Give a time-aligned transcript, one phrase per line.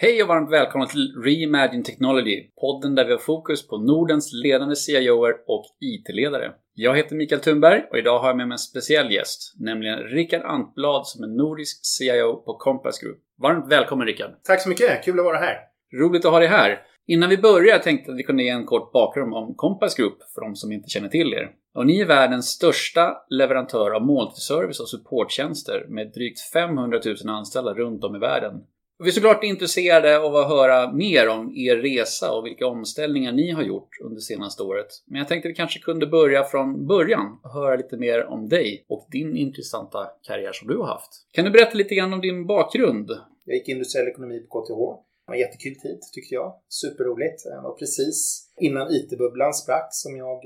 [0.00, 4.76] Hej och varmt välkomna till Reimagine Technology, podden där vi har fokus på Nordens ledande
[4.76, 6.52] CIOer och IT-ledare.
[6.74, 10.42] Jag heter Mikael Thunberg och idag har jag med mig en speciell gäst, nämligen Rickard
[10.42, 13.18] Antblad som är nordisk CIO på Compass Group.
[13.42, 14.30] Varmt välkommen Rickard!
[14.42, 15.56] Tack så mycket, kul att vara här!
[16.00, 16.82] Roligt att ha dig här!
[17.06, 20.18] Innan vi börjar tänkte jag att vi kunde ge en kort bakgrund om Compass Group
[20.34, 21.50] för de som inte känner till er.
[21.74, 27.74] Och ni är världens största leverantör av måltidsservice och supporttjänster med drygt 500 000 anställda
[27.74, 28.54] runt om i världen.
[29.00, 33.50] Vi är såklart intresserade av att höra mer om er resa och vilka omställningar ni
[33.50, 34.86] har gjort under senaste året.
[35.06, 38.48] Men jag tänkte att vi kanske kunde börja från början och höra lite mer om
[38.48, 41.10] dig och din intressanta karriär som du har haft.
[41.32, 43.10] Kan du berätta lite grann om din bakgrund?
[43.44, 44.68] Jag gick industriell ekonomi på KTH.
[44.68, 46.54] Det var en jättekul tid tyckte jag.
[46.68, 47.44] Superroligt.
[47.44, 50.40] Det var precis innan IT-bubblan sprack som jag eh,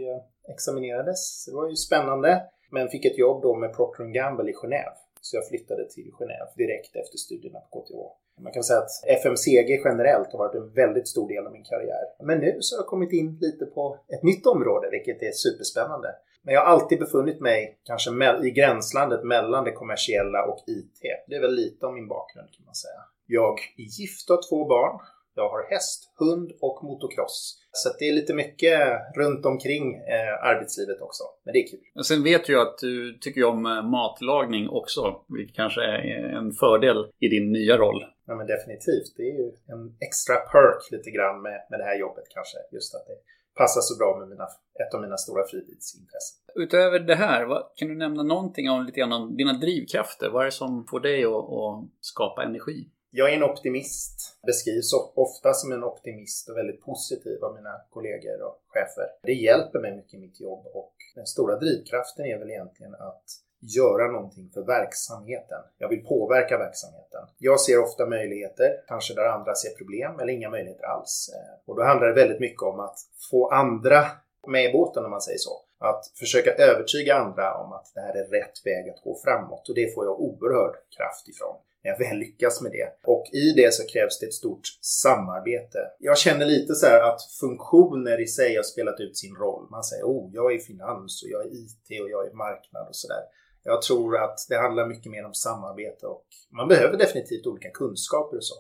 [0.55, 0.55] examinerades.
[0.55, 1.47] examinerades.
[1.47, 2.43] Det var ju spännande.
[2.71, 4.97] Men fick ett jobb då med Procter Gamble i Genève.
[5.27, 8.01] Så jag flyttade till Genève direkt efter studierna på KTH.
[8.43, 12.05] Man kan säga att FMCG generellt har varit en väldigt stor del av min karriär.
[12.23, 16.09] Men nu så har jag kommit in lite på ett nytt område, vilket är superspännande.
[16.43, 18.11] Men jag har alltid befunnit mig kanske
[18.47, 21.01] i gränslandet mellan det kommersiella och IT.
[21.29, 23.01] Det är väl lite om min bakgrund kan man säga.
[23.27, 25.01] Jag är gift och har två barn.
[25.35, 27.59] Jag har häst, hund och motocross.
[27.73, 28.79] Så det är lite mycket
[29.17, 31.25] runt omkring eh, arbetslivet också.
[31.45, 31.81] Men det är kul.
[31.95, 35.25] Och sen vet jag att du tycker om eh, matlagning också.
[35.29, 38.05] Vilket kanske är en fördel i din nya roll.
[38.27, 39.17] Ja men definitivt.
[39.17, 42.59] Det är ju en extra perk lite grann med, med det här jobbet kanske.
[42.73, 43.19] Just att det
[43.55, 44.45] passar så bra med mina,
[44.83, 46.39] ett av mina stora fritidsintressen.
[46.55, 50.31] Utöver det här, vad, kan du nämna någonting om lite grann om dina drivkrafter?
[50.31, 52.89] Vad är det som får dig att, att skapa energi?
[53.15, 54.39] Jag är en optimist.
[54.47, 59.07] Beskrivs ofta som en optimist och väldigt positiv av mina kollegor och chefer.
[59.23, 63.25] Det hjälper mig mycket i mitt jobb och den stora drivkraften är väl egentligen att
[63.61, 65.61] göra någonting för verksamheten.
[65.79, 67.23] Jag vill påverka verksamheten.
[67.39, 71.31] Jag ser ofta möjligheter, kanske där andra ser problem eller inga möjligheter alls.
[71.35, 72.99] Eh, och då handlar det väldigt mycket om att
[73.31, 74.07] få andra
[74.47, 75.61] med i båten om man säger så.
[75.79, 79.75] Att försöka övertyga andra om att det här är rätt väg att gå framåt och
[79.75, 82.89] det får jag oerhörd kraft ifrån när jag väl lyckas med det.
[83.05, 85.79] Och i det så krävs det ett stort samarbete.
[85.99, 89.67] Jag känner lite så här att funktioner i sig har spelat ut sin roll.
[89.71, 92.97] Man säger oh, jag är finans och jag är IT och jag är marknad och
[92.97, 93.23] sådär.
[93.65, 98.37] Jag tror att det handlar mycket mer om samarbete och man behöver definitivt olika kunskaper
[98.37, 98.55] och så.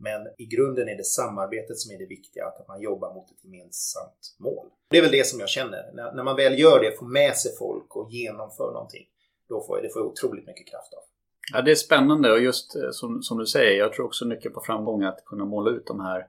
[0.00, 3.44] Men i grunden är det samarbetet som är det viktiga, att man jobbar mot ett
[3.44, 4.66] gemensamt mål.
[4.90, 5.92] Det är väl det som jag känner.
[5.92, 9.06] När, man väl gör det, får med sig folk och genomför någonting,
[9.48, 11.02] då får jag, det får jag otroligt mycket kraft av.
[11.52, 14.54] Ja, det är spännande och just eh, som, som du säger, jag tror också nyckeln
[14.54, 16.26] på framgång är att kunna måla ut de här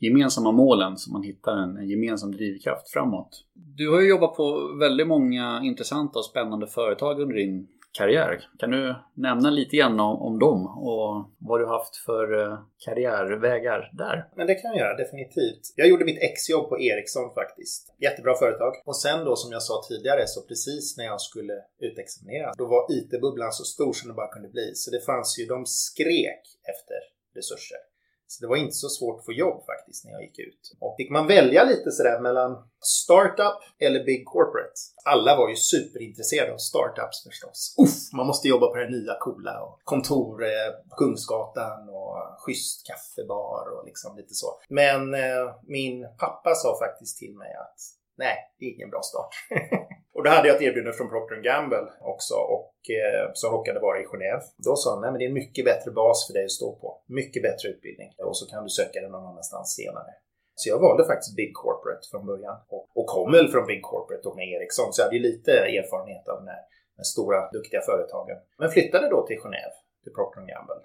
[0.00, 3.44] gemensamma målen så man hittar en, en, gemensam drivkraft framåt.
[3.54, 7.68] Du har ju jobbat på väldigt många intressanta och spännande företag under din
[7.98, 8.48] karriär.
[8.58, 13.90] Kan du nämna lite grann om, om dem och vad du haft för eh, karriärvägar
[13.92, 14.28] där?
[14.36, 15.62] Men det kan jag göra, definitivt.
[15.76, 17.94] Jag gjorde mitt exjobb på Ericsson faktiskt.
[17.98, 18.72] Jättebra företag.
[18.86, 22.82] Och sen då som jag sa tidigare så precis när jag skulle utexamineras då var
[22.96, 24.72] IT-bubblan så stor som det bara kunde bli.
[24.74, 26.42] Så det fanns ju, de skrek
[26.72, 27.00] efter
[27.38, 27.89] resurser.
[28.32, 30.76] Så det var inte så svårt att få jobb faktiskt när jag gick ut.
[30.80, 34.80] Och fick man välja lite sådär mellan startup eller big corporate.
[35.04, 37.74] Alla var ju superintresserade av startups förstås.
[37.84, 42.86] Uff, man måste jobba på det nya coola och kontor eh, på Kungsgatan och schysst
[42.86, 44.46] kaffebar och liksom lite så.
[44.68, 47.78] Men eh, min pappa sa faktiskt till mig att
[48.18, 49.34] nej, det är ingen bra start.
[50.20, 53.98] Och då hade jag ett erbjudande från Procter Gamble också och eh, som råkade vara
[54.02, 54.44] i Genève.
[54.66, 56.68] Då sa han, nej men det är en mycket bättre bas för dig att stå
[56.82, 56.88] på.
[57.20, 60.12] Mycket bättre utbildning och så kan du söka dig någon annanstans senare.
[60.60, 64.24] Så jag valde faktiskt Big Corporate från början och, och kom väl från Big Corporate
[64.28, 66.62] och med Ericsson så jag hade ju lite erfarenhet av den här
[66.98, 68.38] den stora duktiga företagen.
[68.60, 70.80] Men flyttade då till Genève, till Procter Gamble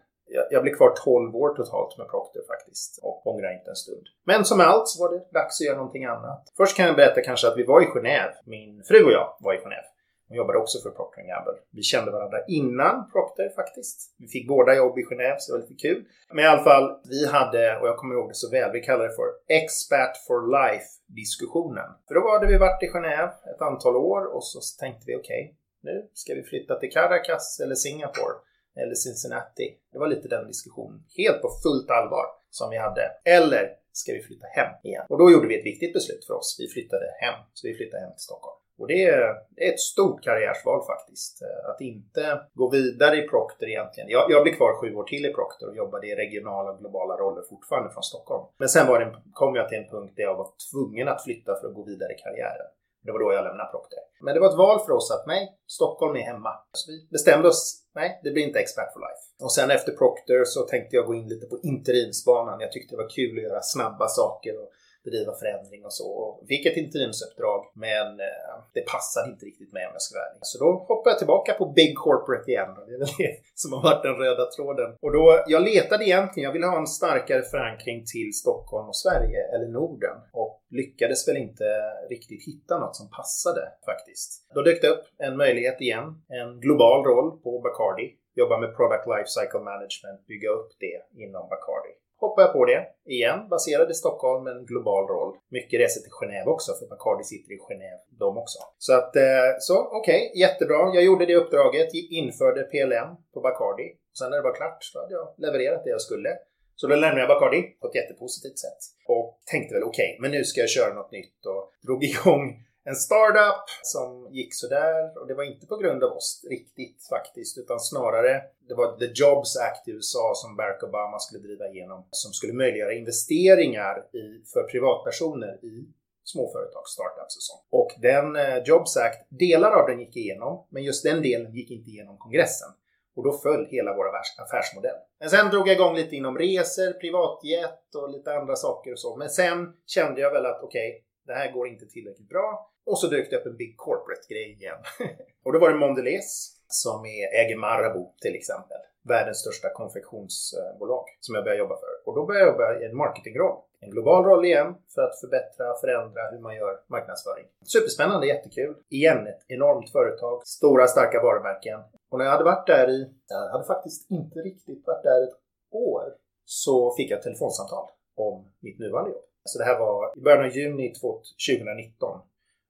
[0.52, 4.06] jag blev kvar 12 år totalt med Procter faktiskt och ångrar inte en stund.
[4.26, 6.54] Men som allt så var det dags att göra någonting annat.
[6.58, 8.34] Först kan jag berätta kanske att vi var i Genève.
[8.46, 9.90] Min fru och jag var i Genève.
[10.28, 11.60] Hon jobbade också för Procter Gamble.
[11.72, 14.16] Vi kände varandra innan Procter faktiskt.
[14.18, 16.06] Vi fick båda jobb i Genève så det var lite kul.
[16.30, 19.10] Men i alla fall, vi hade, och jag kommer ihåg det så väl, vi kallade
[19.10, 21.90] det för Expert for Life diskussionen.
[22.08, 25.44] För då hade vi varit i Genève ett antal år och så tänkte vi okej,
[25.44, 25.56] okay,
[25.88, 28.36] nu ska vi flytta till Caracas eller Singapore
[28.82, 29.68] eller Cincinnati.
[29.92, 33.02] Det var lite den diskussionen, helt på fullt allvar, som vi hade.
[33.26, 35.06] Eller ska vi flytta hem igen?
[35.10, 36.58] Och då gjorde vi ett viktigt beslut för oss.
[36.60, 38.60] Vi flyttade hem, så vi flyttade hem till Stockholm.
[38.78, 41.42] Och det är, det är ett stort karriärsval faktiskt.
[41.42, 44.10] Eh, att inte gå vidare i Procter egentligen.
[44.10, 47.14] Jag, jag blev kvar sju år till i Procter och jobbade i regionala och globala
[47.18, 48.46] roller fortfarande från Stockholm.
[48.58, 51.56] Men sen var det, kom jag till en punkt där jag var tvungen att flytta
[51.60, 52.70] för att gå vidare i karriären.
[53.06, 54.00] Det var då jag lämnade Procter.
[54.26, 56.52] Men det var ett val för oss att nej, Stockholm är hemma.
[56.72, 59.24] Så vi bestämde oss, nej, det blir inte Expert for Life.
[59.44, 62.60] Och sen efter Procter så tänkte jag gå in lite på interimsbanan.
[62.60, 64.70] Jag tyckte det var kul att göra snabba saker och
[65.06, 66.08] bedriva förändring och så.
[66.24, 70.28] Och fick ett interimsuppdrag men eh, det passade inte riktigt med om jag ska vara
[70.30, 70.40] ärlig.
[70.42, 72.72] Så då hoppade jag tillbaka på Big Corporate igen.
[72.78, 74.90] Och det är väl det som har varit den röda tråden.
[75.02, 79.40] Och då, jag letade egentligen, jag ville ha en starkare förankring till Stockholm och Sverige
[79.54, 80.18] eller Norden.
[80.32, 81.68] Och lyckades väl inte
[82.10, 84.30] riktigt hitta något som passade faktiskt.
[84.56, 86.08] Då dök det upp en möjlighet igen.
[86.40, 88.08] En global roll på Bacardi.
[88.36, 91.94] Jobba med Product Lifecycle Management, bygga upp det inom Bacardi
[92.26, 92.82] hoppade jag på det
[93.16, 93.40] igen.
[93.50, 95.32] Baserad i Stockholm men en global roll.
[95.58, 98.60] Mycket resor till Genève också för Bacardi sitter i Genève de också.
[98.78, 100.80] Så att, eh, så okej, okay, jättebra.
[100.98, 101.90] Jag gjorde det uppdraget,
[102.22, 103.88] införde PLM på Bacardi.
[104.18, 106.32] Sen när det var klart så hade jag levererat det jag skulle.
[106.76, 108.82] Så då lämnade jag Bacardi på ett jättepositivt sätt.
[109.08, 112.44] Och tänkte väl okej, okay, men nu ska jag köra något nytt och drog igång
[112.90, 117.58] en startup som gick sådär och det var inte på grund av oss riktigt faktiskt
[117.58, 122.08] utan snarare det var The Jobs Act i USA som Barack Obama skulle driva igenom
[122.12, 125.88] som skulle möjliggöra investeringar i, för privatpersoner i
[126.26, 127.68] småföretag, startups och sånt.
[127.70, 131.72] Och den eh, Jobs Act, delar av den gick igenom men just den delen gick
[131.72, 132.70] inte igenom kongressen.
[133.16, 134.06] Och då föll hela vår
[134.38, 134.96] affärsmodell.
[135.20, 139.16] Men sen drog jag igång lite inom resor, privatjet och lite andra saker och så.
[139.16, 142.72] Men sen kände jag väl att okej, okay, det här går inte tillräckligt bra.
[142.86, 144.78] Och så dök det upp en Big Corporate-grej igen.
[145.44, 148.78] och då var det Mondelez som är, äger Marabou till exempel.
[149.04, 151.94] Världens största konfektionsbolag eh, som jag började jobba för.
[152.06, 153.58] Och då började jag jobba i en marketingroll.
[153.80, 157.46] En global roll igen för att förbättra, förändra hur man gör marknadsföring.
[157.66, 158.76] Superspännande, jättekul.
[158.90, 161.80] Igen ett enormt företag, stora starka varumärken.
[162.10, 165.38] Och när jag hade varit där i, jag hade faktiskt inte riktigt varit där ett
[165.72, 166.04] år,
[166.46, 169.25] så fick jag ett telefonsamtal om mitt nuvarande jobb.
[169.46, 172.20] Så det här var i början av juni 2019.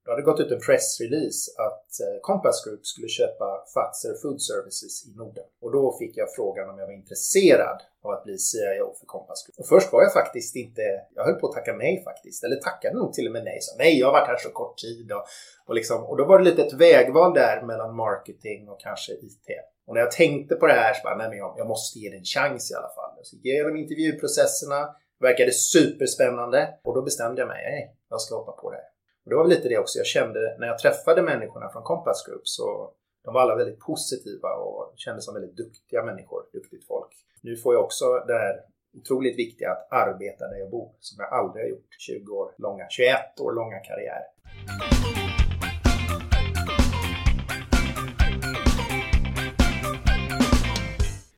[0.06, 4.42] Då hade det gått ut en pressrelease att eh, Compass Group skulle köpa Fazer Food
[4.42, 5.48] Services i Norden.
[5.62, 9.40] Och då fick jag frågan om jag var intresserad av att bli CIO för Compass
[9.46, 9.60] Group.
[9.60, 10.82] Och först var jag faktiskt inte,
[11.16, 12.44] jag höll på att tacka nej faktiskt.
[12.44, 13.58] Eller tackade nog till och med nej.
[13.62, 15.12] Så, nej, jag har varit här så kort tid.
[15.12, 15.26] Och,
[15.68, 19.48] och, liksom, och då var det lite ett vägval där mellan marketing och kanske IT.
[19.88, 22.10] Och när jag tänkte på det här så bara, nej men jag, jag måste ge
[22.10, 23.12] det en chans i alla fall.
[23.24, 24.96] Så gick jag igenom intervjuprocesserna,
[25.26, 28.90] verkade superspännande och då bestämde jag mig, nej, jag ska hoppa på det här.
[29.24, 32.48] Och det var lite det också jag kände när jag träffade människorna från Compass Group
[32.48, 32.92] så
[33.24, 37.12] de var alla väldigt positiva och kändes som väldigt duktiga människor, duktigt folk.
[37.42, 38.56] Nu får jag också det här
[38.98, 42.86] otroligt viktiga att arbeta där jag bor som jag aldrig har gjort 20 år långa,
[42.90, 44.24] 21 år långa karriär.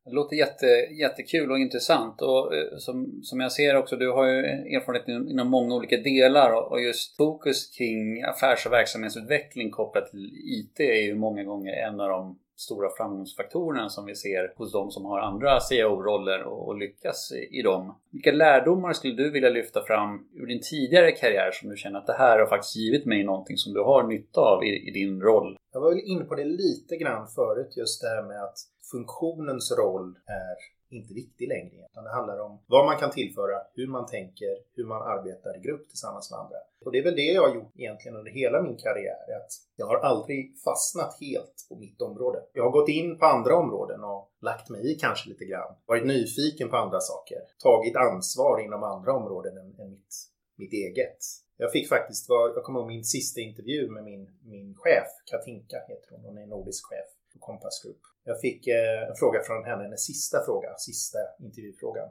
[0.07, 0.65] Det låter jätte,
[1.01, 4.39] jättekul och intressant och eh, som, som jag ser också, du har ju
[4.75, 10.79] erfarenhet inom många olika delar och just fokus kring affärs och verksamhetsutveckling kopplat till IT
[10.79, 15.05] är ju många gånger en av de stora framgångsfaktorerna som vi ser hos de som
[15.05, 17.95] har andra CEO-roller och, och lyckas i, i dem.
[18.11, 22.07] Vilka lärdomar skulle du vilja lyfta fram ur din tidigare karriär som du känner att
[22.07, 25.21] det här har faktiskt givit mig någonting som du har nytta av i, i din
[25.21, 25.57] roll?
[25.73, 28.57] Jag var väl inne på det lite grann förut, just det här med att
[28.91, 30.57] funktionens roll är
[30.89, 31.87] inte viktig längre.
[31.91, 35.59] Utan det handlar om vad man kan tillföra, hur man tänker, hur man arbetar i
[35.59, 36.57] grupp tillsammans med andra.
[36.85, 39.37] Och det är väl det jag har gjort egentligen under hela min karriär.
[39.37, 42.39] Att jag har aldrig fastnat helt på mitt område.
[42.53, 45.75] Jag har gått in på andra områden och lagt mig i kanske lite grann.
[45.85, 47.37] Varit nyfiken på andra saker.
[47.63, 50.15] Tagit ansvar inom andra områden än, än mitt,
[50.57, 51.17] mitt eget.
[51.57, 56.07] Jag fick faktiskt, jag kommer ihåg min sista intervju med min, min chef, Katinka heter
[56.11, 58.01] hon, hon är nordisk chef på Compass Group.
[58.29, 62.09] Jag fick eh, en fråga från henne, hennes sista fråga, sista intervjufrågan.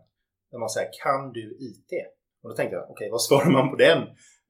[0.50, 1.90] Där man säger kan du IT?
[2.42, 3.98] Och då tänkte jag, okej, okay, vad svarar man på den?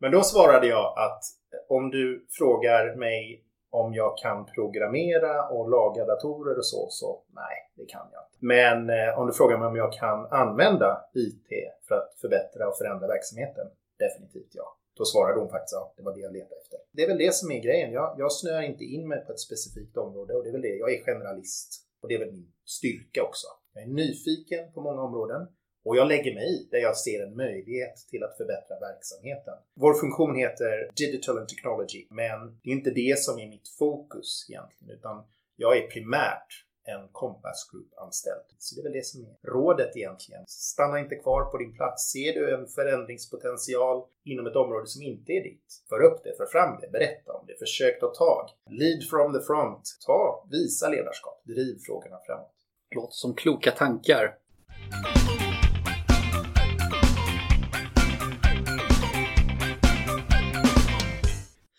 [0.01, 1.23] Men då svarade jag att
[1.69, 7.57] om du frågar mig om jag kan programmera och laga datorer och så, så nej,
[7.77, 8.39] det kan jag inte.
[8.53, 11.49] Men eh, om du frågar mig om jag kan använda IT
[11.89, 13.67] för att förbättra och förändra verksamheten,
[13.99, 14.77] definitivt ja.
[14.97, 16.79] Då svarade hon faktiskt att det var det jag letade efter.
[16.93, 17.93] Det är väl det som är grejen.
[17.93, 20.77] Jag, jag snöar inte in mig på ett specifikt område och det är väl det.
[20.77, 23.47] Jag är generalist och det är väl min styrka också.
[23.75, 25.43] Jag är nyfiken på många områden
[25.85, 29.55] och jag lägger mig i där jag ser en möjlighet till att förbättra verksamheten.
[29.75, 34.47] Vår funktion heter Digital and Technology, men det är inte det som är mitt fokus
[34.49, 35.25] egentligen, utan
[35.57, 38.47] jag är primärt en Compass Group-anställd.
[38.59, 40.45] Så det är väl det som är rådet egentligen.
[40.47, 42.11] Stanna inte kvar på din plats.
[42.13, 46.47] Ser du en förändringspotential inom ett område som inte är ditt, för upp det, för
[46.47, 48.45] fram det, berätta om det, försök ta tag.
[48.71, 49.83] Lead from the front.
[50.07, 52.55] Ta, visa ledarskap, driv frågorna framåt.
[52.95, 54.35] Låter som kloka tankar.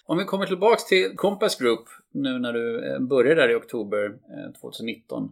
[0.09, 4.05] Om vi kommer tillbaks till Compass Group nu när du eh, började där i oktober
[4.05, 5.29] eh, 2019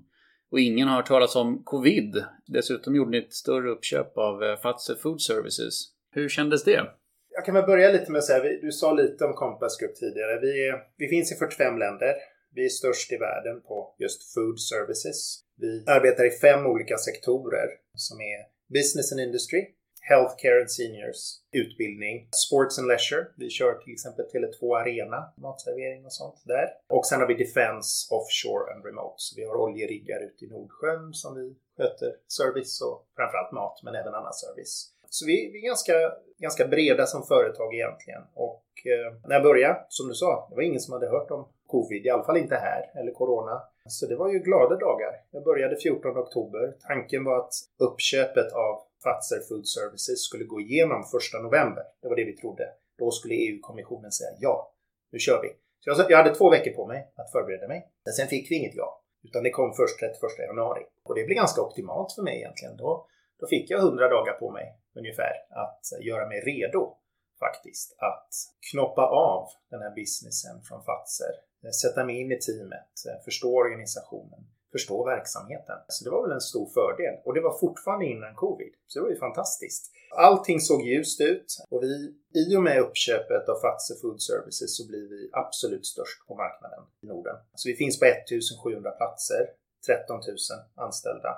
[0.52, 2.24] och ingen har hört talas om covid.
[2.48, 5.74] Dessutom gjorde ni ett större uppköp av eh, Fazer Food Services.
[6.12, 6.82] Hur kändes det?
[7.30, 10.40] Jag kan väl börja lite med att säga, du sa lite om Compass Group tidigare.
[10.42, 12.14] Vi, är, vi finns i 45 länder.
[12.56, 15.40] Vi är störst i världen på just food services.
[15.58, 18.40] Vi arbetar i fem olika sektorer som är
[18.74, 19.62] business and industry,
[20.10, 21.20] Healthcare and Seniors,
[21.52, 23.24] utbildning, Sports and Leisure.
[23.38, 26.68] Vi kör till exempel Tele2 Arena, matservering och sånt där.
[26.88, 29.16] Och sen har vi Defense, Offshore and Remote.
[29.18, 33.96] Så vi har oljeriggar ute i Nordsjön som vi sköter service och framförallt mat men
[33.96, 34.92] även annan service.
[35.10, 35.94] Så vi, vi är ganska,
[36.38, 38.22] ganska breda som företag egentligen.
[38.34, 41.48] Och eh, när jag började, som du sa, det var ingen som hade hört om
[41.68, 43.62] covid, i alla fall inte här, eller corona.
[43.88, 45.14] Så det var ju glada dagar.
[45.32, 46.76] Jag började 14 oktober.
[46.88, 51.84] Tanken var att uppköpet av Fazer Food Services skulle gå igenom 1 november.
[52.02, 52.66] Det var det vi trodde.
[52.98, 54.74] Då skulle EU-kommissionen säga ja,
[55.12, 55.50] nu kör vi.
[55.80, 57.88] Så jag hade två veckor på mig att förbereda mig.
[58.06, 59.02] Men sen fick vi inget ja.
[59.24, 60.84] Utan det kom först 31 januari.
[61.04, 62.78] Och det blev ganska optimalt för mig egentligen.
[62.78, 63.08] Då,
[63.40, 66.96] då fick jag 100 dagar på mig ungefär att göra mig redo
[67.40, 67.96] faktiskt.
[67.98, 68.30] Att
[68.72, 71.34] knoppa av den här businessen från Fazer.
[71.82, 72.94] Sätta mig in i teamet,
[73.26, 75.78] förstå organisationen, förstå verksamheten.
[75.88, 77.16] Så det var väl en stor fördel.
[77.26, 78.74] Och det var fortfarande innan covid.
[78.88, 79.84] Så det var ju fantastiskt.
[80.28, 81.94] Allting såg ljust ut och vi,
[82.42, 86.84] i och med uppköpet av Fazer Food Services så blir vi absolut störst på marknaden
[87.04, 87.36] i Norden.
[87.60, 89.42] Så vi finns på 1700 platser,
[89.86, 90.38] 13 000
[90.76, 91.32] anställda,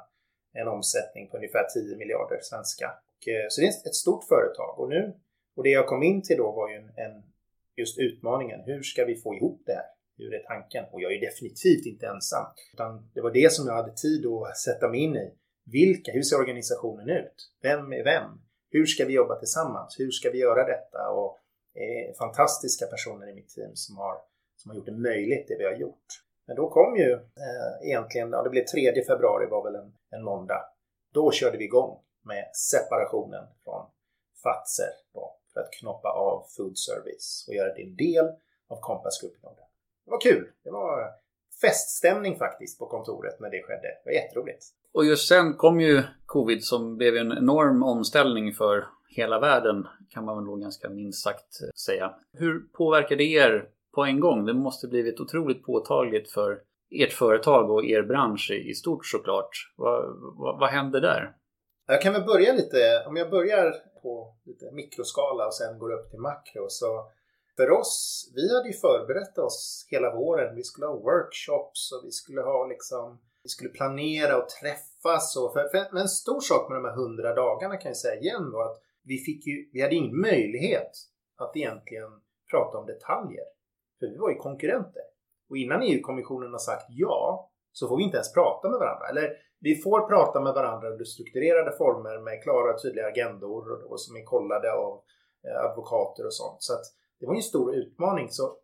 [0.54, 2.88] en omsättning på ungefär 10 miljarder svenska.
[2.88, 5.14] Och, eh, så det är ett stort företag och nu,
[5.56, 7.24] och det jag kom in till då var ju en, en
[7.76, 8.60] just utmaningen.
[8.66, 9.90] Hur ska vi få ihop det här?
[10.18, 10.86] Hur är tanken?
[10.92, 12.46] Och jag är definitivt inte ensam.
[12.74, 15.34] Utan det var det som jag hade tid att sätta mig in i.
[15.72, 16.12] Vilka?
[16.12, 17.52] Hur ser organisationen ut?
[17.62, 18.32] Vem är vem?
[18.70, 20.00] Hur ska vi jobba tillsammans?
[20.00, 21.10] Hur ska vi göra detta?
[21.10, 21.40] Och
[21.76, 24.18] eh, fantastiska personer i mitt team som har,
[24.56, 26.06] som har gjort det möjligt det vi har gjort.
[26.48, 30.24] Men då kom ju eh, egentligen, ja, det blev 3 februari var väl en, en
[30.24, 30.66] måndag.
[31.14, 33.86] Då körde vi igång med separationen från
[34.44, 38.26] Fazer då, för att knoppa av Food Service och göra det en del
[38.68, 39.52] av Kompassgruppen.
[40.08, 40.48] Det var kul.
[40.64, 41.08] Det var
[41.62, 43.82] feststämning faktiskt på kontoret när det skedde.
[43.82, 44.66] Det var jätteroligt.
[44.94, 50.26] Och just sen kom ju covid som blev en enorm omställning för hela världen kan
[50.26, 52.14] man väl då ganska minst sagt säga.
[52.34, 54.46] Hur påverkade det er på en gång?
[54.46, 56.62] Det måste blivit otroligt påtagligt för
[56.92, 59.50] ert företag och er bransch i stort såklart.
[59.78, 60.04] Vad,
[60.38, 61.36] vad, vad hände där?
[61.88, 66.10] Jag kan väl börja lite, om jag börjar på lite mikroskala och sen går upp
[66.10, 67.12] till makro så
[67.58, 70.56] för oss, vi hade ju förberett oss hela våren.
[70.56, 75.38] Vi skulle ha workshops och vi skulle ha liksom vi skulle planera och träffas.
[75.38, 78.52] Och för, för en stor sak med de här hundra dagarna kan jag säga igen
[78.52, 80.92] var att vi, fick ju, vi hade ingen möjlighet
[81.38, 82.12] att egentligen
[82.52, 83.46] prata om detaljer.
[84.00, 85.02] För vi var ju konkurrenter.
[85.50, 89.08] Och innan EU-kommissionen har sagt ja så får vi inte ens prata med varandra.
[89.10, 93.92] Eller vi får prata med varandra under strukturerade former med klara och tydliga agendor och,
[93.92, 95.02] och som är kollade av
[95.48, 96.64] eh, advokater och sånt.
[96.64, 96.86] Så att
[97.20, 98.30] det var ju en stor utmaning.
[98.30, 98.58] Så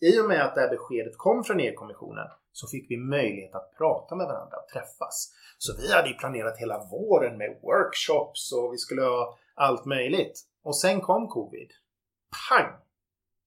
[0.00, 3.74] i och med att det här beskedet kom från EU-kommissionen så fick vi möjlighet att
[3.78, 5.34] prata med varandra och träffas.
[5.58, 10.40] Så vi hade ju planerat hela våren med workshops och vi skulle ha allt möjligt.
[10.62, 11.70] Och sen kom covid.
[12.48, 12.72] Pang!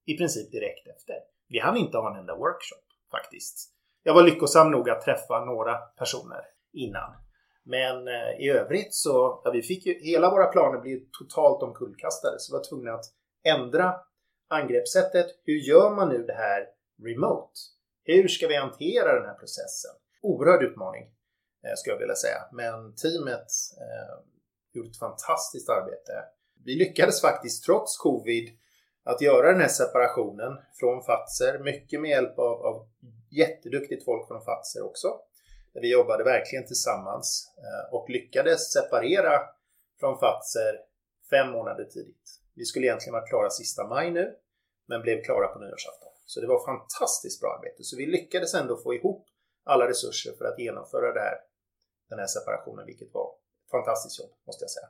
[0.06, 1.16] I princip direkt efter.
[1.48, 3.74] Vi hann inte ha en enda workshop faktiskt.
[4.04, 6.42] Jag var lyckosam nog att träffa några personer
[6.74, 7.14] innan.
[7.64, 12.40] Men eh, i övrigt så, ja, vi fick ju, hela våra planer blev totalt omkullkastade
[12.40, 13.06] så vi var tvungna att
[13.44, 13.96] ändra
[14.48, 15.28] angreppssättet.
[15.44, 16.68] Hur gör man nu det här
[17.04, 17.60] remote?
[18.04, 19.92] Hur ska vi hantera den här processen?
[20.22, 21.04] Oerhörd utmaning
[21.66, 22.42] eh, skulle jag vilja säga.
[22.52, 24.16] Men teamet eh,
[24.74, 26.14] gjorde ett fantastiskt arbete.
[26.66, 28.50] Vi lyckades faktiskt trots covid
[29.04, 31.60] att göra den här separationen från Fazer.
[31.60, 32.88] Mycket med hjälp av, av
[33.30, 35.08] jätteduktigt folk från Fazer också.
[35.74, 39.42] Vi jobbade verkligen tillsammans eh, och lyckades separera
[40.00, 40.80] från Fazer
[41.30, 42.42] fem månader tidigt.
[42.58, 44.36] Vi skulle egentligen vara klara sista maj nu,
[44.88, 46.12] men blev klara på nyårsafton.
[46.26, 47.84] Så det var fantastiskt bra arbete.
[47.84, 49.28] Så vi lyckades ändå få ihop
[49.64, 51.38] alla resurser för att genomföra det här,
[52.10, 53.30] den här separationen, vilket var
[53.66, 54.90] ett fantastiskt jobb, måste jag säga.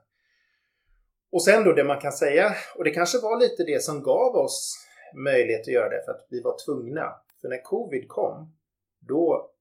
[1.31, 4.35] Och sen då det man kan säga, och det kanske var lite det som gav
[4.35, 4.75] oss
[5.15, 7.21] möjlighet att göra det, för att vi var tvungna.
[7.41, 8.55] För när covid kom,
[8.99, 9.51] då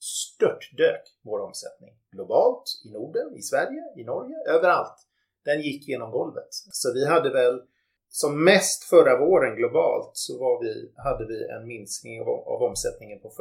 [0.00, 1.94] störtdök vår omsättning.
[2.10, 5.06] Globalt, i Norden, i Sverige, i Norge, överallt
[5.44, 6.48] den gick genom golvet.
[6.50, 7.62] Så vi hade väl
[8.08, 13.20] som mest förra våren globalt så var vi, hade vi en minskning av, av omsättningen
[13.20, 13.34] på 44%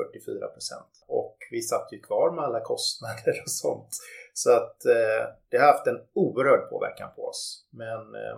[1.07, 3.89] Och vi satt ju kvar med alla kostnader och sånt.
[4.33, 7.67] Så att eh, det har haft en oerhörd påverkan på oss.
[7.69, 8.37] Men eh,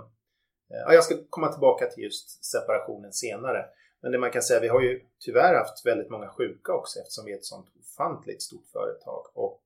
[0.68, 3.66] ja, jag ska komma tillbaka till just separationen senare.
[4.02, 7.26] Men det man kan säga, vi har ju tyvärr haft väldigt många sjuka också eftersom
[7.26, 9.62] vi är ett sånt ofantligt stort företag och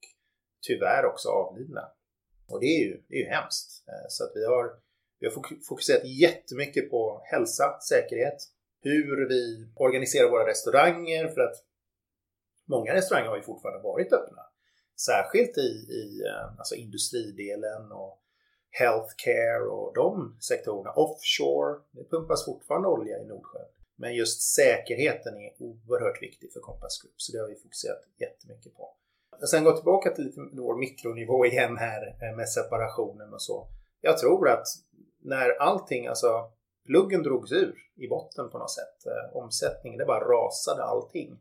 [0.67, 1.81] tyvärr också avlidna.
[2.47, 3.83] Och det är ju, det är ju hemskt.
[3.87, 4.71] Eh, så att vi har,
[5.19, 8.37] vi har fokuserat jättemycket på hälsa, säkerhet,
[8.81, 11.55] hur vi organiserar våra restauranger för att
[12.65, 14.41] många restauranger har ju fortfarande varit öppna.
[15.05, 18.23] Särskilt i, i eh, alltså industridelen och
[18.69, 20.91] healthcare och de sektorerna.
[20.91, 23.67] Offshore, det pumpas fortfarande olja i Nordsjön.
[23.95, 28.75] Men just säkerheten är oerhört viktig för Compass Group, så det har vi fokuserat jättemycket
[28.75, 28.95] på.
[29.45, 33.67] Sen gå tillbaka till vår mikronivå igen här eh, med separationen och så.
[34.01, 34.67] Jag tror att
[35.19, 36.51] när allting, alltså
[36.85, 41.39] pluggen drogs ur i botten på något sätt, eh, omsättningen, det bara rasade allting.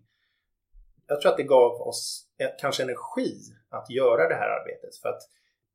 [1.06, 3.34] Jag tror att det gav oss eh, kanske energi
[3.68, 5.22] att göra det här arbetet för att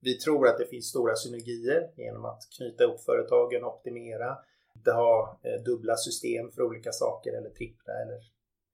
[0.01, 4.37] vi tror att det finns stora synergier genom att knyta ihop företagen, optimera,
[4.75, 8.19] inte ha dubbla system för olika saker eller trippla eller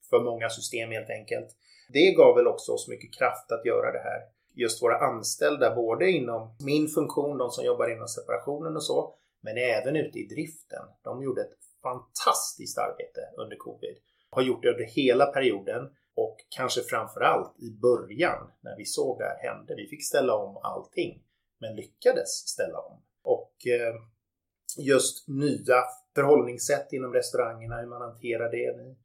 [0.10, 1.48] för många system helt enkelt.
[1.90, 4.22] Det gav väl också oss mycket kraft att göra det här.
[4.54, 9.58] Just våra anställda, både inom min funktion, de som jobbar inom separationen och så, men
[9.58, 10.86] även ute i driften.
[11.04, 13.98] De gjorde ett fantastiskt arbete under covid.
[14.30, 19.20] Har gjort det under hela perioden och kanske framför allt i början när vi såg
[19.20, 19.76] det här hända.
[19.76, 21.24] Vi fick ställa om allting,
[21.60, 23.02] men lyckades ställa om.
[23.24, 23.96] Och eh,
[24.78, 25.84] just nya
[26.16, 28.96] förhållningssätt inom restaurangerna, hur man hanterar det.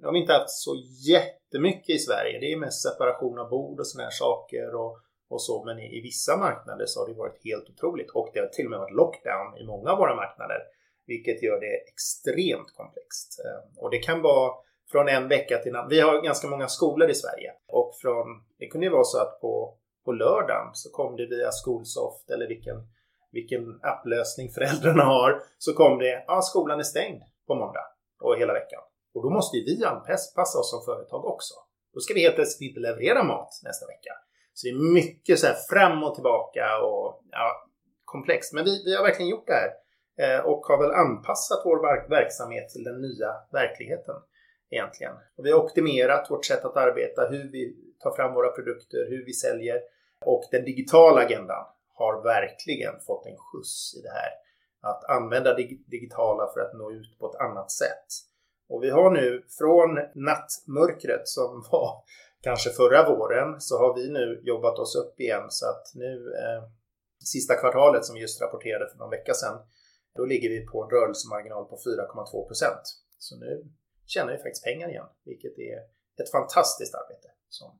[0.00, 0.74] Nu har vi inte haft så
[1.08, 2.38] jättemycket i Sverige.
[2.40, 5.64] Det är mest separation av bord och sådana här saker och, och så.
[5.64, 8.10] Men i, i, vissa marknader så har det varit helt otroligt.
[8.10, 10.60] Och det har till och med varit lockdown i många av våra marknader.
[11.06, 13.40] Vilket gör det extremt komplext.
[13.44, 14.54] Ehm, och det kan vara
[14.92, 15.88] från en vecka till en annan.
[15.88, 17.52] Vi har ganska många skolor i Sverige.
[17.68, 18.26] Och från,
[18.58, 22.48] det kunde ju vara så att på, på lördagen så kom det via Skolsoft eller
[22.48, 22.76] vilken
[23.32, 27.84] vilken applösning föräldrarna har så kom det ja, skolan är stängd på måndag
[28.20, 28.80] och hela veckan.
[29.14, 31.54] Och då måste ju vi anpassa oss som företag också.
[31.94, 34.12] Då ska vi helt plötsligt inte leverera mat nästa vecka.
[34.54, 37.68] Så det är mycket så här fram och tillbaka och ja,
[38.04, 38.52] komplext.
[38.52, 39.70] Men vi, vi har verkligen gjort det här
[40.22, 44.16] eh, och har väl anpassat vår verksamhet till den nya verkligheten
[44.70, 45.14] egentligen.
[45.36, 49.24] Och vi har optimerat vårt sätt att arbeta, hur vi tar fram våra produkter, hur
[49.24, 49.80] vi säljer
[50.24, 54.30] och den digitala agendan har verkligen fått en skjuts i det här.
[54.80, 58.06] Att använda dig digitala för att nå ut på ett annat sätt.
[58.70, 62.02] Och vi har nu från nattmörkret som var
[62.40, 66.62] kanske förra våren så har vi nu jobbat oss upp igen så att nu eh,
[67.24, 69.58] sista kvartalet som vi just rapporterade för någon vecka sedan
[70.16, 72.82] då ligger vi på en rörelsemarginal på 4,2 procent.
[73.18, 73.64] Så nu
[74.06, 75.78] tjänar vi faktiskt pengar igen, vilket är
[76.22, 77.78] ett fantastiskt arbete som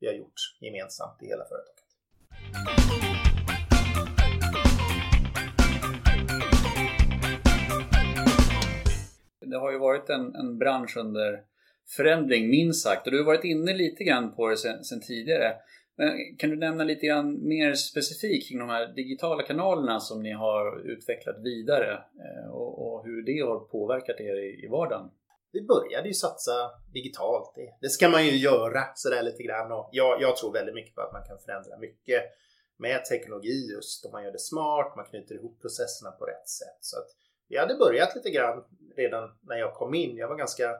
[0.00, 1.84] vi har gjort gemensamt i hela företaget.
[9.50, 11.42] Det har ju varit en, en bransch under
[11.96, 15.54] förändring minst sagt och du har varit inne lite grann på det sen, sen tidigare.
[15.96, 20.32] Men kan du nämna lite grann mer specifikt kring de här digitala kanalerna som ni
[20.32, 25.10] har utvecklat vidare eh, och, och hur det har påverkat er i, i vardagen?
[25.52, 27.52] Vi började ju satsa digitalt.
[27.56, 30.94] Det, det ska man ju göra sådär lite grann och jag, jag tror väldigt mycket
[30.94, 32.22] på att man kan förändra mycket
[32.78, 36.78] med teknologi just om man gör det smart, man knyter ihop processerna på rätt sätt.
[36.80, 37.08] Så att
[37.50, 38.64] vi hade börjat lite grann
[38.96, 40.16] redan när jag kom in.
[40.16, 40.76] Jag var ganska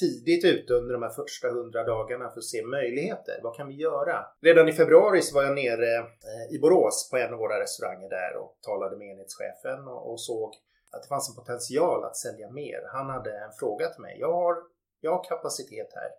[0.00, 3.40] tidigt ute under de här första hundra dagarna för att se möjligheter.
[3.42, 4.26] Vad kan vi göra?
[4.40, 8.08] Redan i februari så var jag nere eh, i Borås på en av våra restauranger
[8.08, 10.54] där och talade med enhetschefen och, och såg
[10.90, 12.80] att det fanns en potential att sälja mer.
[12.92, 14.16] Han hade en fråga till mig.
[14.20, 14.56] Jag har,
[15.00, 16.10] jag har kapacitet här.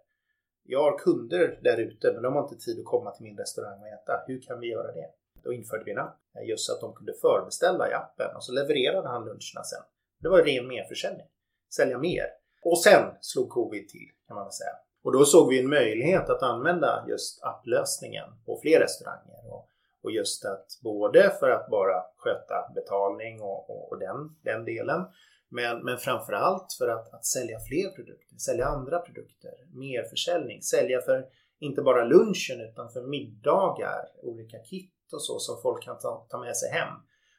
[0.64, 3.82] Jag har kunder där ute men de har inte tid att komma till min restaurang
[3.82, 4.24] och äta.
[4.28, 5.10] Hur kan vi göra det?
[5.44, 8.44] Då införde vi en app eh, just så att de kunde förbeställa i appen och
[8.44, 9.84] så levererade han luncherna sen.
[10.20, 11.28] Det var ren merförsäljning.
[11.76, 12.26] Sälja mer.
[12.62, 14.76] Och sen slog covid till kan man väl säga.
[15.04, 19.54] Och då såg vi en möjlighet att använda just applösningen på fler restauranger.
[19.54, 19.70] Och,
[20.04, 25.06] och just att både för att bara sköta betalning och, och, och den, den delen.
[25.50, 31.02] Men, men framförallt för att, att sälja fler produkter, sälja andra produkter, mer försäljning, sälja
[31.02, 31.26] för
[31.60, 36.40] inte bara lunchen utan för middagar, olika kit och så som folk kan ta, ta
[36.40, 36.94] med sig hem.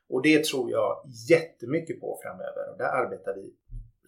[0.09, 3.55] Och det tror jag jättemycket på framöver och där arbetar vi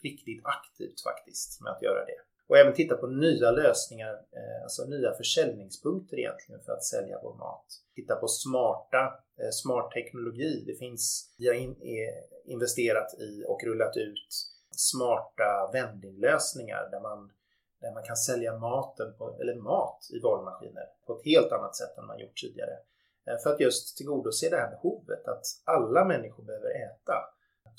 [0.02, 2.20] riktigt aktivt faktiskt med att göra det.
[2.46, 7.34] Och även titta på nya lösningar, eh, alltså nya försäljningspunkter egentligen för att sälja vår
[7.34, 7.66] mat.
[7.94, 9.02] Titta på smarta,
[9.40, 10.64] eh, smart teknologi.
[10.66, 14.28] Det finns, vi har in, eh, investerat i och rullat ut
[14.70, 17.32] smarta vendinglösningar där man,
[17.80, 21.98] där man kan sälja maten på, eller mat i valmaskiner på ett helt annat sätt
[21.98, 22.78] än man gjort tidigare.
[23.26, 27.14] Eh, för att just tillgodose det här behovet att alla människor behöver äta.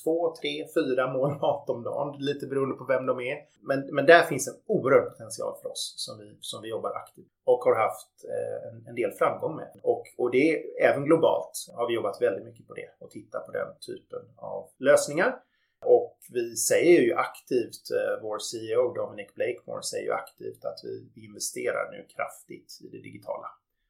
[0.04, 2.16] två, tre, fyra mål mat om dagen.
[2.20, 3.38] Lite beroende på vem de är.
[3.62, 7.32] Men, men där finns en oerhörd potential för oss som vi, som vi jobbar aktivt
[7.44, 9.72] och har haft eh, en, en, del framgång med.
[9.84, 13.52] Och, och det även globalt har vi jobbat väldigt mycket på det och tittat på
[13.52, 15.42] den typen av lösningar.
[15.86, 21.24] Och vi säger ju aktivt, eh, vår CEO Dominic Blakemore säger ju aktivt att vi
[21.26, 23.48] investerar nu kraftigt i det digitala.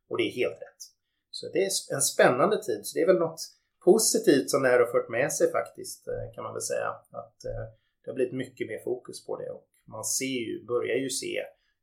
[0.09, 0.94] Och det är helt rätt.
[1.37, 2.81] Så det är en spännande tid.
[2.85, 3.41] Så det är väl något
[3.85, 6.89] positivt som det här har fört med sig faktiskt eh, kan man väl säga.
[7.21, 7.65] Att eh,
[8.01, 11.35] det har blivit mycket mer fokus på det och man ser ju, börjar ju se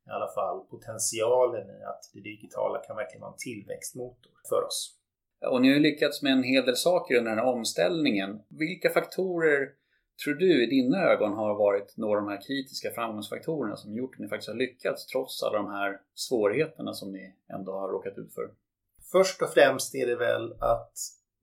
[0.07, 4.97] i alla fall potentialen i att det digitala kan verkligen vara en tillväxtmotor för oss.
[5.51, 8.41] Och ni har ju lyckats med en hel del saker under den här omställningen.
[8.47, 9.69] Vilka faktorer
[10.23, 14.15] tror du i dina ögon har varit några av de här kritiska framgångsfaktorerna som gjort
[14.15, 18.17] att ni faktiskt har lyckats trots alla de här svårigheterna som ni ändå har råkat
[18.17, 18.62] ut för?
[19.15, 20.93] Först och främst är det väl att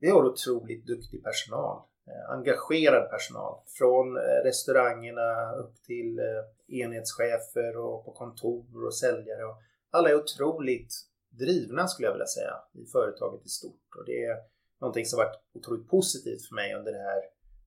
[0.00, 1.76] vi har otroligt duktig personal.
[2.11, 3.54] Eh, engagerad personal.
[3.78, 9.42] Från eh, restaurangerna upp till eh, enhetschefer och på kontor och säljare.
[9.90, 10.94] Alla är otroligt
[11.38, 13.88] drivna skulle jag vilja säga i företaget i stort.
[13.98, 14.37] Och det är
[14.80, 17.22] någonting som varit otroligt positivt för mig under det här,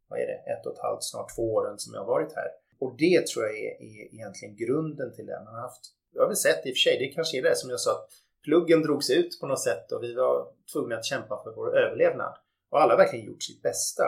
[0.07, 2.49] vad är det, ett och ett halvt, snart två åren som jag har varit här.
[2.79, 5.41] Och det tror jag är, är egentligen grunden till det.
[5.45, 7.55] Man har haft, jag har väl sett i och för sig, det kanske är det
[7.55, 8.09] som jag sa, att
[8.43, 12.37] pluggen drogs ut på något sätt och vi var tvungna att kämpa för vår överlevnad.
[12.71, 14.03] Och alla har verkligen gjort sitt bästa.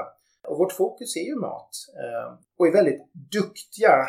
[0.48, 1.70] Och vårt fokus är ju mat.
[2.04, 4.08] Eh, och är väldigt duktiga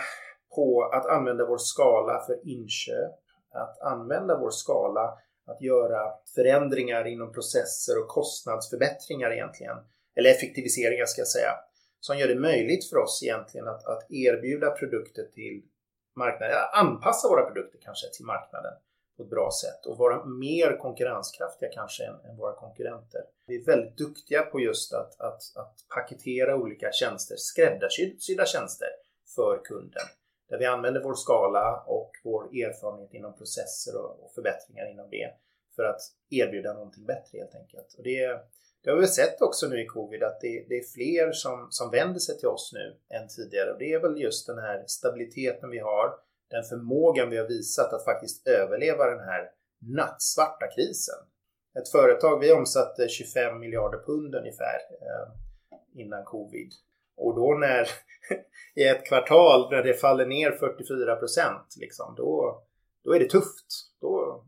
[0.54, 3.14] på att använda vår skala för inköp.
[3.50, 9.76] Att använda vår skala att göra förändringar inom processer och kostnadsförbättringar egentligen.
[10.16, 11.52] Eller effektiviseringar ska jag säga.
[12.00, 15.62] Som gör det möjligt för oss egentligen att, att erbjuda produkter till
[16.16, 16.56] marknaden.
[16.72, 18.72] Anpassa våra produkter kanske till marknaden
[19.16, 23.20] på ett bra sätt och vara mer konkurrenskraftiga kanske än, än våra konkurrenter.
[23.46, 28.88] Vi är väldigt duktiga på just att, att, att paketera olika tjänster, skräddarsydda tjänster
[29.34, 30.06] för kunden.
[30.48, 35.30] Där vi använder vår skala och vår erfarenhet inom processer och, och förbättringar inom det
[35.76, 36.00] för att
[36.30, 37.94] erbjuda någonting bättre helt enkelt.
[37.98, 38.40] Och det,
[38.82, 41.90] det har vi sett också nu i covid att det, det, är fler som, som
[41.90, 45.70] vänder sig till oss nu än tidigare och det är väl just den här stabiliteten
[45.70, 46.14] vi har
[46.50, 49.50] den förmågan vi har visat att faktiskt överleva den här
[49.96, 51.20] nattsvarta krisen.
[51.78, 55.28] Ett företag, vi omsatte 25 miljarder pund ungefär eh,
[56.00, 56.72] innan covid.
[57.16, 57.88] Och då när
[58.74, 62.62] i ett kvartal när det faller ner 44 procent, liksom, då,
[63.04, 63.66] då är det tufft.
[64.00, 64.44] Då,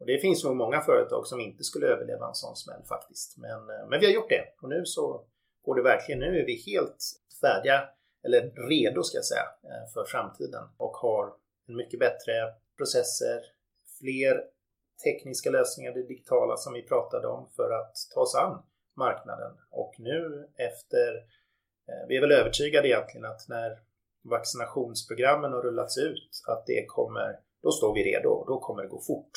[0.00, 3.38] och det finns nog många företag som inte skulle överleva en sån smäll faktiskt.
[3.38, 5.24] Men, eh, men vi har gjort det och nu så
[5.62, 6.20] går det verkligen.
[6.20, 7.04] Nu är vi helt
[7.40, 7.88] färdiga
[8.24, 11.32] eller redo ska jag säga, eh, för framtiden och har
[11.66, 12.32] mycket bättre
[12.76, 13.40] processer,
[14.00, 14.44] fler
[15.04, 18.62] tekniska lösningar, det digitala som vi pratade om för att ta oss an
[18.96, 19.52] marknaden.
[19.70, 21.16] Och nu efter,
[21.88, 23.78] eh, vi är väl övertygade egentligen att när
[24.24, 29.00] vaccinationsprogrammen har rullats ut att det kommer, då står vi redo, då kommer det gå
[29.00, 29.32] fort.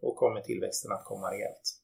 [0.00, 1.75] Då kommer tillväxten att komma rejält.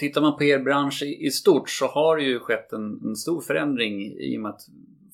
[0.00, 3.40] Tittar man på er bransch i stort så har det ju skett en, en, stor
[3.40, 4.60] förändring i och med att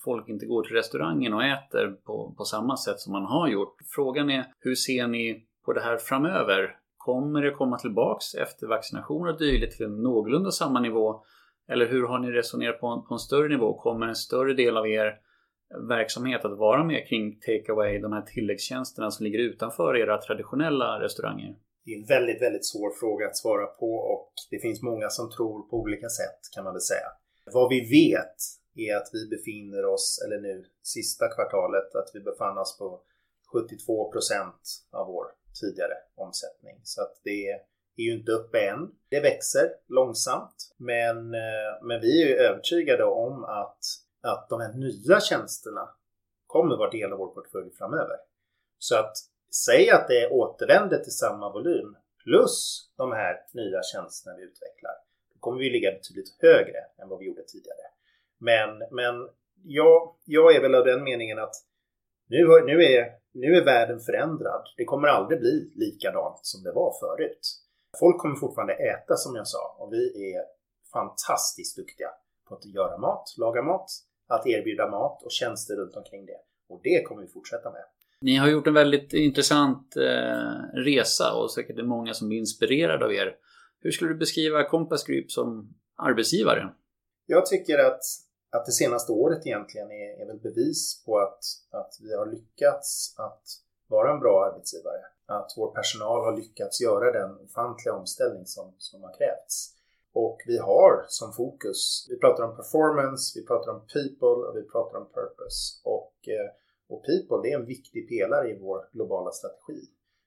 [0.05, 3.77] folk inte går till restaurangen och äter på, på samma sätt som man har gjort.
[3.95, 6.77] Frågan är hur ser ni på det här framöver?
[6.97, 11.25] Kommer det komma tillbaks efter vaccination och dylikt till en någorlunda samma nivå?
[11.69, 13.79] Eller hur har ni resonerat på en, på en större nivå?
[13.79, 15.15] Kommer en större del av er
[15.89, 21.55] verksamhet att vara med kring takeaway, de här tilläggstjänsterna som ligger utanför era traditionella restauranger?
[21.87, 25.31] Det är en väldigt, väldigt svår fråga att svara på och det finns många som
[25.31, 27.09] tror på olika sätt kan man väl säga.
[27.53, 28.37] Vad vi vet
[28.75, 33.03] är att vi befinner oss, eller nu sista kvartalet, att vi befann oss på
[33.53, 35.27] 72 procent av vår
[35.61, 36.81] tidigare omsättning.
[36.83, 38.91] Så att det är ju inte uppe än.
[39.09, 43.79] Det växer långsamt, men, eh, men vi är ju övertygade om att,
[44.23, 45.89] att de här nya tjänsterna
[46.47, 48.17] kommer vara del av vår portfölj framöver.
[48.79, 49.13] Så att
[49.55, 54.93] säg att det återvänder till samma volym plus de här nya tjänsterna vi utvecklar.
[55.35, 57.87] Då kommer vi ligga betydligt högre än vad vi gjorde tidigare.
[58.39, 59.29] Men, men
[59.65, 61.55] jag, jag är väl av den meningen att
[62.29, 64.63] nu, nu, är, nu är världen förändrad.
[64.77, 67.63] Det kommer aldrig bli likadant som det var förut.
[68.01, 70.45] Folk kommer fortfarande äta som jag sa och vi är
[70.93, 72.11] fantastiskt duktiga
[72.49, 73.91] på att göra mat, laga mat,
[74.27, 76.41] att erbjuda mat och tjänster runt omkring det.
[76.69, 77.85] Och det kommer vi fortsätta med.
[78.27, 83.05] Ni har gjort en väldigt intressant eh, resa och säkert är många som är inspirerade
[83.05, 83.37] av er.
[83.81, 86.69] Hur skulle du beskriva Compass Group som arbetsgivare?
[87.27, 88.01] Jag tycker att,
[88.51, 93.15] att det senaste året egentligen är, är väl bevis på att, att vi har lyckats
[93.19, 93.43] att
[93.87, 95.03] vara en bra arbetsgivare.
[95.27, 99.75] att vår personal har lyckats göra den ofantliga omställning som, som har krävts.
[100.13, 104.63] Och vi har som fokus, vi pratar om performance, vi pratar om people och vi
[104.63, 105.81] pratar om purpose.
[105.85, 106.51] Och, eh,
[106.89, 109.81] och people det är en viktig pelare i vår globala strategi.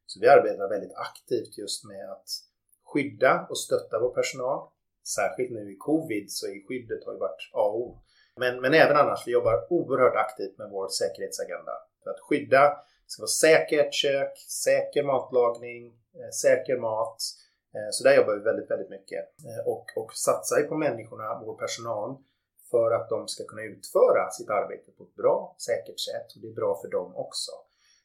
[0.05, 2.29] Så vi arbetar väldigt aktivt just med att
[2.83, 4.69] skydda och stötta vår personal.
[5.15, 7.99] Särskilt nu i covid så är skyddet har ju varit A och O.
[8.35, 11.71] Men, men även annars, vi jobbar oerhört aktivt med vår säkerhetsagenda.
[12.03, 12.63] För att skydda,
[13.03, 17.17] det ska vara säkert kök, säker matlagning, eh, säker mat.
[17.75, 19.23] Eh, så där jobbar vi väldigt, väldigt mycket.
[19.47, 22.17] Eh, och, och satsar på människorna, vår personal,
[22.71, 26.35] för att de ska kunna utföra sitt arbete på ett bra, säkert sätt.
[26.35, 27.51] Och det är bra för dem också.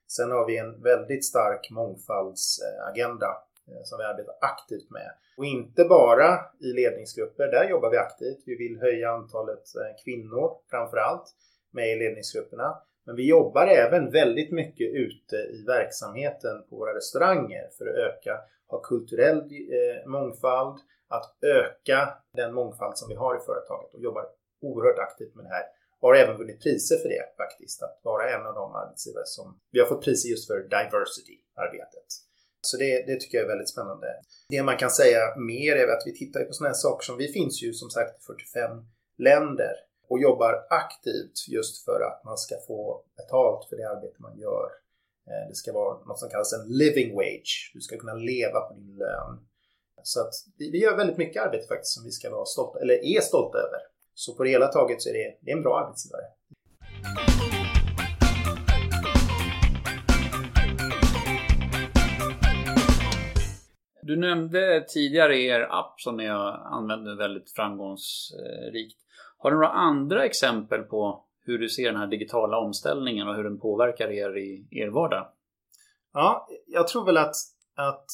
[0.06, 3.30] Sen har vi en väldigt stark mångfaldsagenda
[3.68, 5.10] eh, som vi arbetar aktivt med.
[5.36, 8.42] Och inte bara i ledningsgrupper, där jobbar vi aktivt.
[8.46, 11.26] Vi vill höja antalet eh, kvinnor framför allt
[11.70, 12.78] med i ledningsgrupperna.
[13.06, 18.40] Men vi jobbar även väldigt mycket ute i verksamheten på våra restauranger för att öka,
[18.68, 24.26] ha kulturell eh, mångfald, att öka den mångfald som vi har i företaget och jobbar
[24.66, 25.64] oerhört aktivt med det här.
[26.00, 29.46] och Har även vunnit priser för det faktiskt, att vara en av de arbetsgivare som
[29.72, 32.08] vi har fått priser just för diversity-arbetet.
[32.60, 34.06] Så det, det, tycker jag är väldigt spännande.
[34.48, 37.28] Det man kan säga mer är att vi tittar på sådana här saker som vi
[37.28, 38.70] finns ju som sagt i 45
[39.18, 39.74] länder
[40.08, 44.68] och jobbar aktivt just för att man ska få betalt för det arbete man gör.
[45.28, 47.70] Eh, det ska vara något som kallas en living wage.
[47.74, 49.46] Du ska kunna leva på din lön.
[50.02, 53.20] Så att vi gör väldigt mycket arbete faktiskt som vi ska vara stolta, eller är
[53.20, 53.80] stolta över.
[54.14, 56.22] Så på det hela taget så är det, det är en bra arbetsgivare.
[64.02, 68.98] Du nämnde tidigare er app som ni använder väldigt framgångsrikt.
[69.38, 73.44] Har du några andra exempel på hur du ser den här digitala omställningen och hur
[73.44, 75.28] den påverkar er i er vardag?
[76.12, 77.34] Ja, jag tror väl att,
[77.74, 78.06] att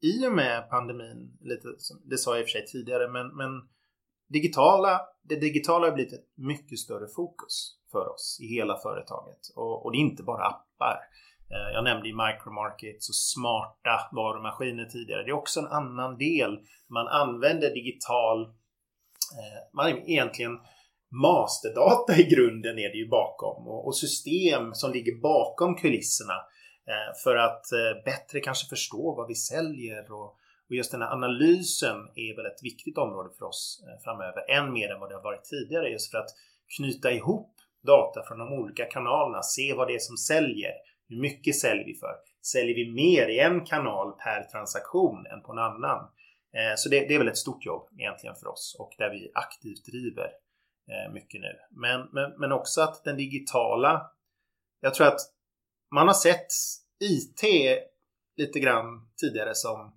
[0.00, 1.68] i och med pandemin, lite,
[2.04, 3.68] det sa jag i och för sig tidigare, men, men
[4.34, 9.42] digitala, det digitala har blivit ett mycket större fokus för oss i hela företaget.
[9.56, 10.96] Och, och det är inte bara appar.
[11.50, 15.22] Eh, jag nämnde ju micromarkets och smarta varumaskiner tidigare.
[15.22, 16.58] Det är också en annan del.
[16.88, 18.42] Man använder digital
[19.38, 20.58] eh, man är egentligen
[21.22, 26.34] masterdata i grunden är det ju bakom och, system som ligger bakom kulisserna
[26.90, 27.64] eh, för att
[28.04, 32.98] bättre kanske förstå vad vi säljer och, just den här analysen är väl ett viktigt
[32.98, 36.18] område för oss eh, framöver, än mer än vad det har varit tidigare just för
[36.18, 36.30] att
[36.76, 37.50] knyta ihop
[37.82, 40.72] data från de olika kanalerna, se vad det är som säljer,
[41.08, 42.14] hur mycket säljer vi för?
[42.42, 46.08] Säljer vi mer i en kanal per transaktion än på en annan?
[46.54, 49.30] Eh, så det, det, är väl ett stort jobb egentligen för oss och där vi
[49.34, 50.30] aktivt driver
[50.90, 51.52] eh, mycket nu.
[51.70, 54.10] Men, men, men också att den digitala,
[54.80, 55.20] jag tror att
[55.90, 56.46] man har sett
[57.00, 57.42] IT
[58.36, 59.94] lite grann tidigare som,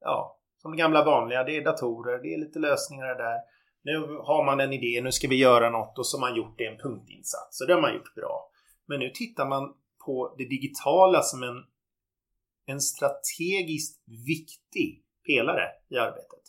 [0.00, 1.44] ja, som det gamla vanliga.
[1.44, 3.38] Det är datorer, det är lite lösningar där.
[3.82, 6.58] Nu har man en idé, nu ska vi göra något och så har man gjort
[6.58, 7.58] det en punktinsats.
[7.58, 8.50] Så det har man gjort bra.
[8.86, 9.74] Men nu tittar man
[10.06, 11.64] på det digitala som en,
[12.66, 16.42] en strategiskt viktig pelare i arbetet.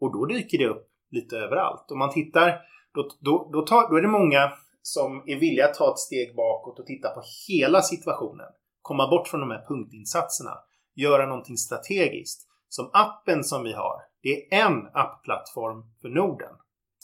[0.00, 1.90] Och då dyker det upp lite överallt.
[1.90, 2.60] Om man tittar,
[2.94, 6.36] då, då, då, tar, då är det många som är villiga att ta ett steg
[6.36, 8.46] bakåt och titta på hela situationen.
[8.82, 10.50] Komma bort från de här punktinsatserna.
[10.94, 12.48] Göra någonting strategiskt.
[12.76, 16.54] Som appen som vi har, det är en appplattform för Norden.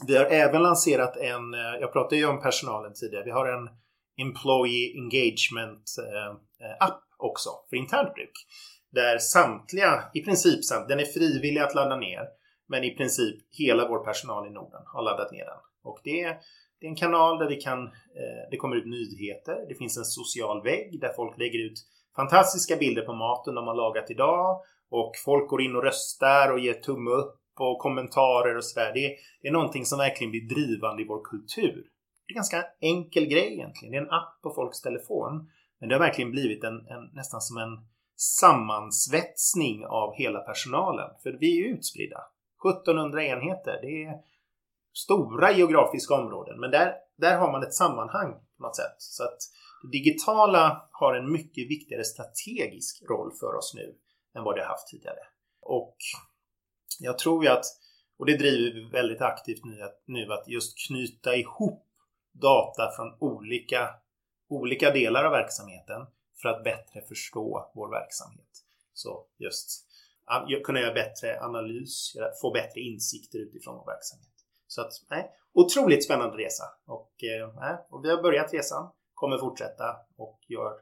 [0.07, 3.69] Vi har även lanserat en, eh, jag pratade ju om personalen tidigare, vi har en
[4.21, 6.31] Employee Engagement eh,
[6.67, 8.37] eh, app också för internt bruk.
[8.91, 12.25] Där samtliga, i princip samt, den är frivillig att ladda ner.
[12.69, 15.61] Men i princip hela vår personal i Norden har laddat ner den.
[15.83, 16.39] Och det är,
[16.81, 19.57] det är en kanal där vi kan, eh, det kommer ut nyheter.
[19.69, 21.79] Det finns en social vägg där folk lägger ut
[22.17, 24.61] fantastiska bilder på maten de har lagat idag.
[24.91, 28.93] Och folk går in och röstar och ger tumme upp och kommentarer och sådär.
[28.95, 31.87] Det, det är någonting som verkligen blir drivande i vår kultur.
[32.27, 33.93] Det är en ganska enkel grej egentligen.
[33.93, 35.51] Det är en app på folks telefon.
[35.81, 37.79] Men det har verkligen blivit en, en nästan som en
[38.17, 41.11] sammansvetsning av hela personalen.
[41.23, 42.21] För vi är utspridda.
[42.71, 43.79] 1700 enheter.
[43.83, 44.15] Det är
[44.93, 46.61] stora geografiska områden.
[46.61, 48.97] Men där, där har man ett sammanhang på något sätt.
[48.99, 49.39] Så att
[49.83, 53.97] det digitala har en mycket viktigare strategisk roll för oss nu
[54.35, 55.21] än vad det haft tidigare.
[55.61, 55.97] Och
[56.99, 57.65] jag tror ju att,
[58.19, 61.87] och det driver vi väldigt aktivt nu, att, nu att just knyta ihop
[62.33, 63.95] data från olika,
[64.49, 66.07] olika delar av verksamheten
[66.43, 68.65] för att bättre förstå vår verksamhet.
[68.93, 69.87] Så just
[70.65, 74.35] kunna göra bättre analys, få bättre insikter utifrån vår verksamhet.
[74.67, 76.65] Så att, nej, otroligt spännande resa.
[76.87, 80.81] Och, eh, nej, och vi har börjat resan, kommer fortsätta och gör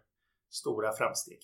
[0.50, 1.38] stora framsteg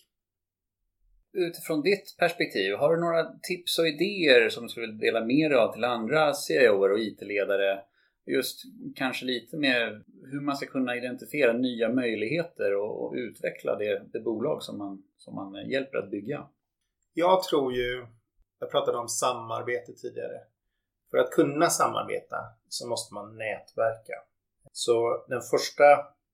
[1.35, 5.51] utifrån ditt perspektiv, har du några tips och idéer som du skulle vilja dela med
[5.51, 7.81] dig av till andra CIOer och IT-ledare?
[8.27, 8.63] Just
[8.97, 14.21] kanske lite mer hur man ska kunna identifiera nya möjligheter och, och utveckla det, det,
[14.21, 16.49] bolag som man, som man hjälper att bygga.
[17.15, 18.07] Jag tror ju,
[18.59, 20.41] jag pratade om samarbete tidigare.
[21.11, 22.37] För att kunna samarbeta
[22.69, 24.15] så måste man nätverka.
[24.73, 25.85] Så den första,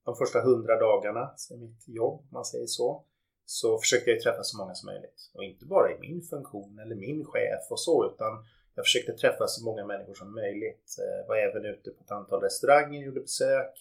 [0.04, 3.04] de första hundra dagarna, så mitt jobb, om man säger så,
[3.50, 5.30] så försökte jag träffa så många som möjligt.
[5.34, 9.46] Och inte bara i min funktion eller min chef och så, utan jag försökte träffa
[9.46, 10.94] så många människor som möjligt.
[10.98, 13.72] Jag var även ute på ett antal restauranger, gjorde besök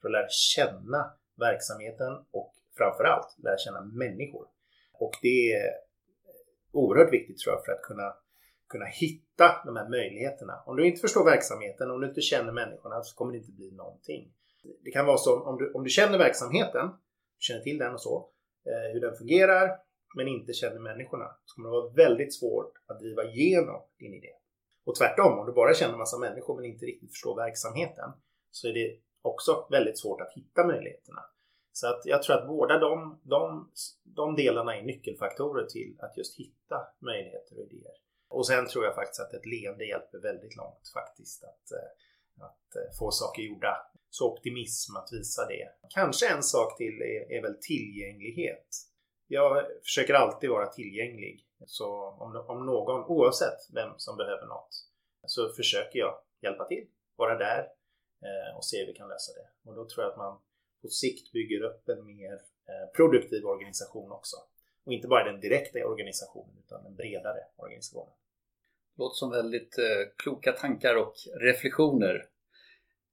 [0.00, 4.46] för att lära känna verksamheten och framförallt lära känna människor.
[4.92, 5.72] Och det är
[6.72, 8.14] oerhört viktigt tror jag för att kunna,
[8.68, 10.62] kunna hitta de här möjligheterna.
[10.66, 13.70] Om du inte förstår verksamheten, om du inte känner människorna så kommer det inte bli
[13.70, 14.32] någonting.
[14.84, 16.90] Det kan vara så om du, om du känner verksamheten,
[17.38, 18.30] känner till den och så,
[18.68, 19.70] Eh, hur den fungerar,
[20.16, 24.32] men inte känner människorna så kommer det vara väldigt svårt att driva igenom din idé.
[24.84, 28.10] Och tvärtom, om du bara känner massa människor men inte riktigt förstår verksamheten
[28.50, 31.20] så är det också väldigt svårt att hitta möjligheterna.
[31.72, 33.70] Så att jag tror att båda de, de,
[34.02, 37.94] de delarna är nyckelfaktorer till att just hitta möjligheter och idéer.
[38.28, 41.88] Och sen tror jag faktiskt att ett leende hjälper väldigt långt faktiskt att, eh,
[42.42, 43.76] att eh, få saker gjorda.
[44.10, 45.68] Så optimism, att visa det.
[45.88, 48.66] Kanske en sak till är, är väl tillgänglighet.
[49.26, 51.46] Jag försöker alltid vara tillgänglig.
[51.66, 54.68] Så om, om någon, oavsett vem som behöver något,
[55.26, 57.58] så försöker jag hjälpa till, vara där
[58.22, 59.70] eh, och se hur vi kan lösa det.
[59.70, 60.38] Och då tror jag att man
[60.82, 62.32] på sikt bygger upp en mer
[62.68, 64.36] eh, produktiv organisation också.
[64.84, 68.14] Och inte bara den direkta organisationen utan den bredare organisationen.
[68.98, 69.84] Låter som väldigt eh,
[70.16, 72.24] kloka tankar och reflektioner.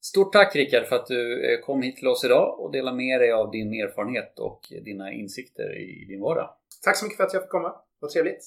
[0.02, 3.21] Stort tack Rickard för att du eh, kom hit till oss idag och delade med
[3.21, 6.50] dig av din erfarenhet och dina insikter i din vardag.
[6.84, 7.76] Tack så mycket för att jag fick komma.
[8.00, 8.43] Vad trevligt.